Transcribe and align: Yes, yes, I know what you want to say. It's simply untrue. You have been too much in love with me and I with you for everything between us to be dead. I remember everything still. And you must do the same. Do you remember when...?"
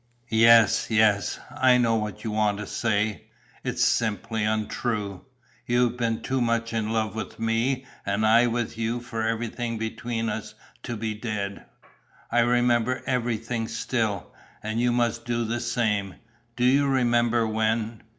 Yes, 0.29 0.87
yes, 0.89 1.39
I 1.55 1.77
know 1.77 1.95
what 1.95 2.23
you 2.23 2.31
want 2.31 2.57
to 2.57 2.65
say. 2.65 3.25
It's 3.63 3.85
simply 3.85 4.43
untrue. 4.43 5.25
You 5.67 5.83
have 5.83 5.97
been 5.97 6.23
too 6.23 6.41
much 6.41 6.73
in 6.73 6.89
love 6.91 7.13
with 7.13 7.39
me 7.39 7.85
and 8.03 8.25
I 8.25 8.47
with 8.47 8.79
you 8.79 8.99
for 8.99 9.21
everything 9.21 9.77
between 9.77 10.27
us 10.27 10.55
to 10.81 10.97
be 10.97 11.13
dead. 11.13 11.67
I 12.31 12.39
remember 12.39 13.03
everything 13.05 13.67
still. 13.67 14.33
And 14.63 14.81
you 14.81 14.91
must 14.91 15.23
do 15.23 15.45
the 15.45 15.59
same. 15.59 16.15
Do 16.55 16.65
you 16.65 16.87
remember 16.87 17.45
when...?" 17.45 18.01